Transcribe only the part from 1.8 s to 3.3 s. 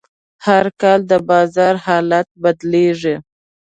حالت بدلېږي.